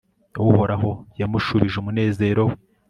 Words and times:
uhoraho 0.51 0.91
yamushubije 1.21 1.75
umunezero 1.79 2.41
we 2.49 2.55